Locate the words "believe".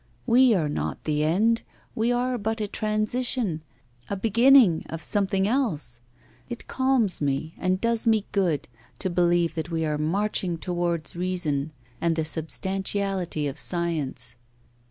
9.11-9.53